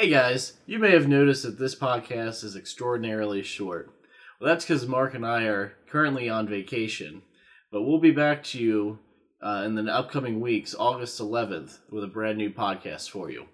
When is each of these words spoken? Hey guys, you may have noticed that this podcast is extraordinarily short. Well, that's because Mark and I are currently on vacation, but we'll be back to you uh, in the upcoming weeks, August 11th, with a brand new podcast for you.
Hey 0.00 0.10
guys, 0.10 0.52
you 0.64 0.78
may 0.78 0.92
have 0.92 1.08
noticed 1.08 1.42
that 1.42 1.58
this 1.58 1.74
podcast 1.74 2.44
is 2.44 2.54
extraordinarily 2.54 3.42
short. 3.42 3.90
Well, 4.40 4.48
that's 4.48 4.64
because 4.64 4.86
Mark 4.86 5.12
and 5.12 5.26
I 5.26 5.46
are 5.46 5.72
currently 5.90 6.30
on 6.30 6.46
vacation, 6.46 7.22
but 7.72 7.82
we'll 7.82 7.98
be 7.98 8.12
back 8.12 8.44
to 8.44 8.60
you 8.60 9.00
uh, 9.42 9.64
in 9.66 9.74
the 9.74 9.92
upcoming 9.92 10.40
weeks, 10.40 10.72
August 10.78 11.20
11th, 11.20 11.80
with 11.90 12.04
a 12.04 12.06
brand 12.06 12.38
new 12.38 12.48
podcast 12.48 13.10
for 13.10 13.28
you. 13.28 13.46